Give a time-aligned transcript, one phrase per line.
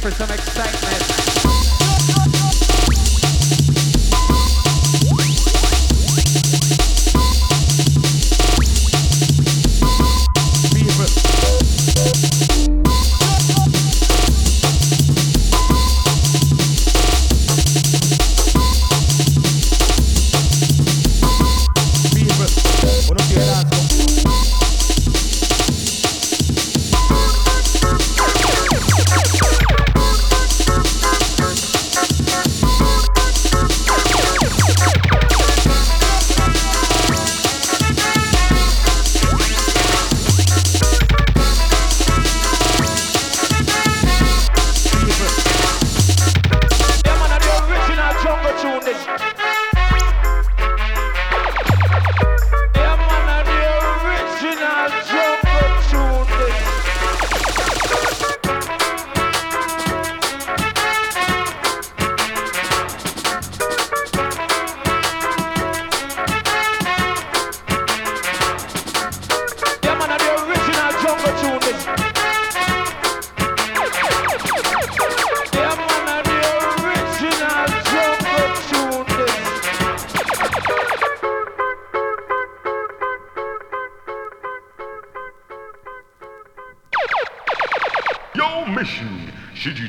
[0.00, 0.30] for some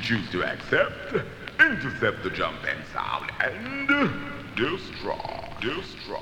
[0.09, 1.13] choose to accept,
[1.59, 3.87] intercept the jump and sound, and
[4.55, 5.13] destroy,
[5.61, 6.18] destroy.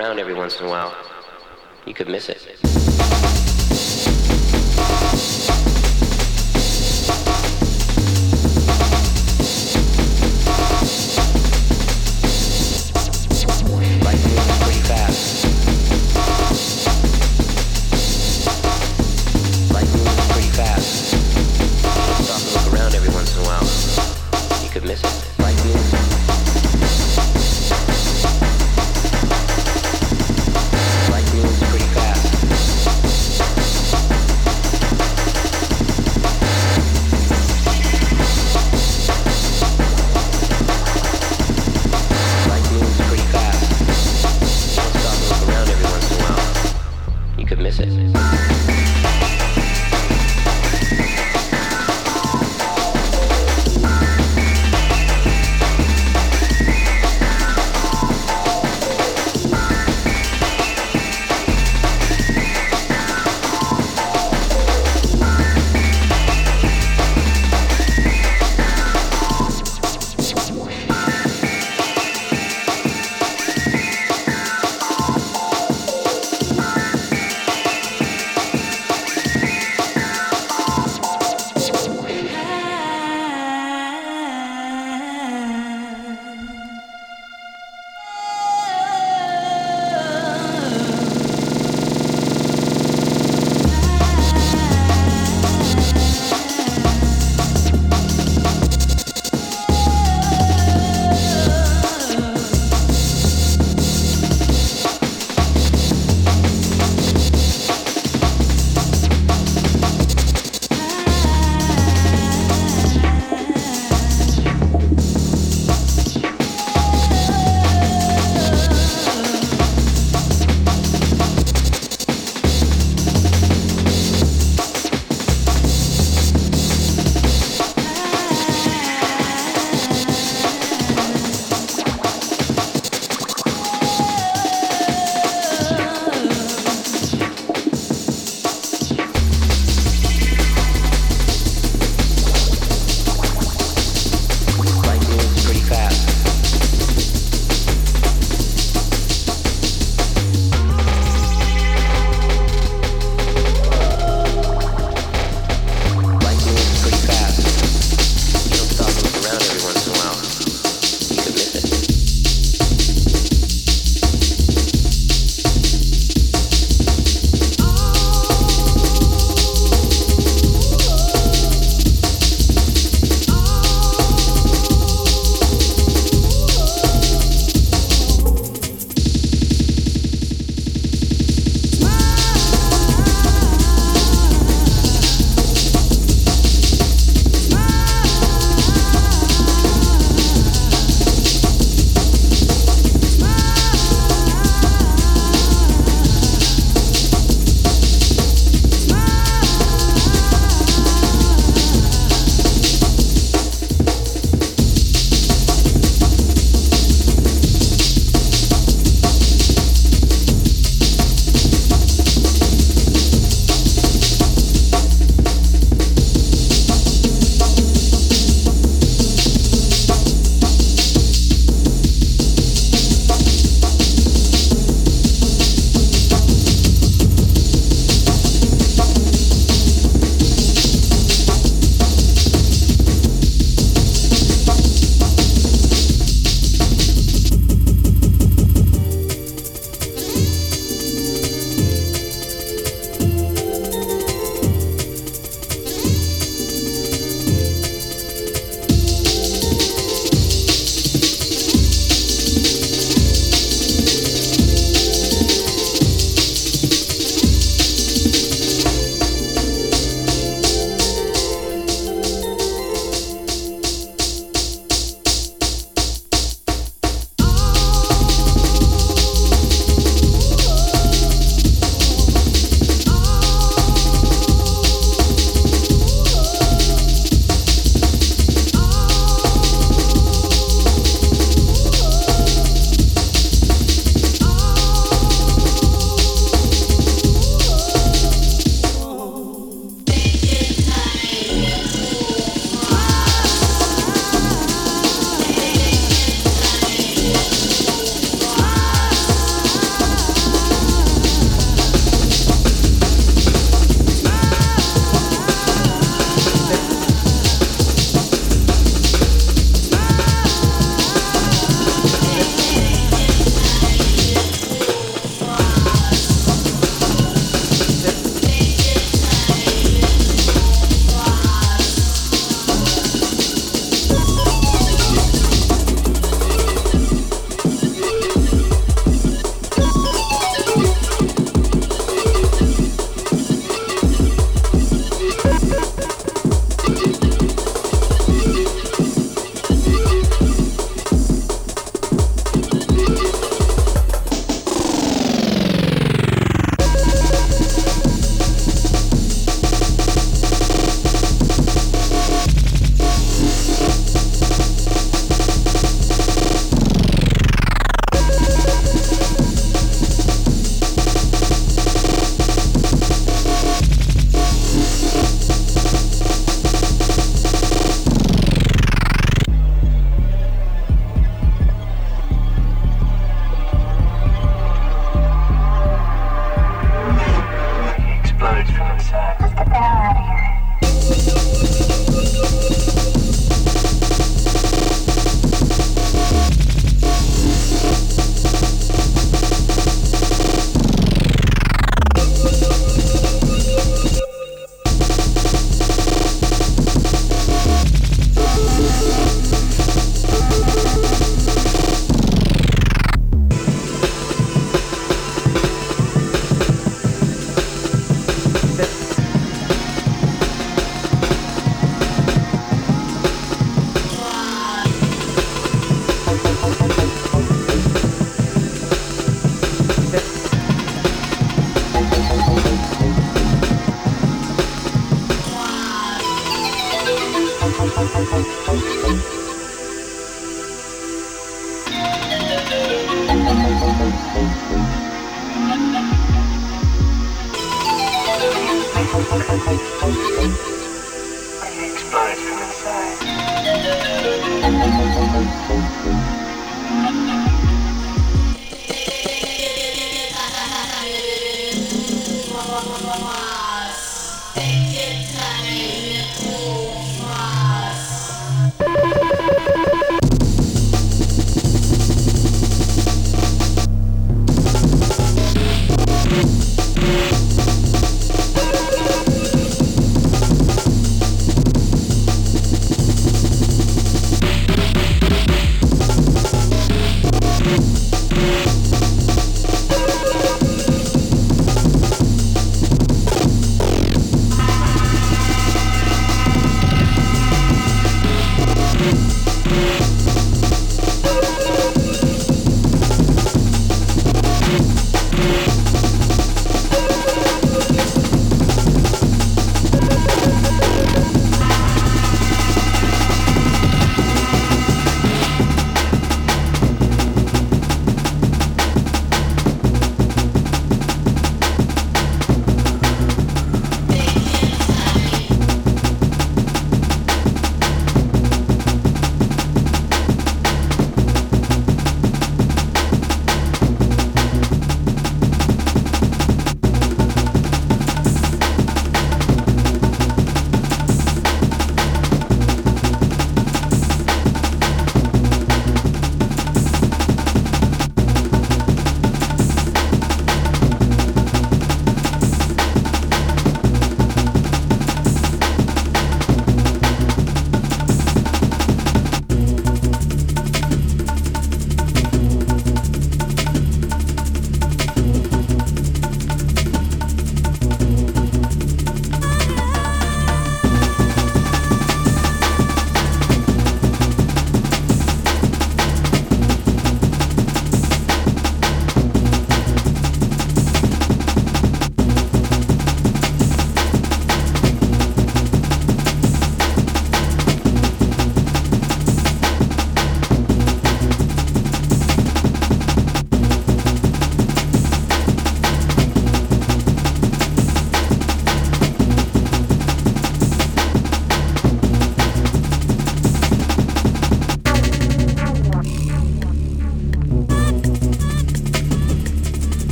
[0.00, 0.96] around every once in a while,
[1.84, 2.59] you could miss it.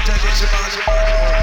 [0.00, 1.39] Attention, Shabazz, Shabazz, Shabazz.